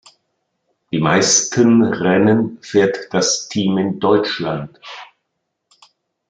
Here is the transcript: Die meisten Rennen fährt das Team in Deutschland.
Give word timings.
Die 0.91 0.97
meisten 0.97 1.83
Rennen 1.83 2.57
fährt 2.63 3.13
das 3.13 3.47
Team 3.49 3.77
in 3.77 3.99
Deutschland. 3.99 4.79